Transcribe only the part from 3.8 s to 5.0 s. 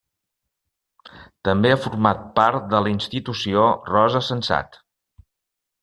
Rosa Sensat.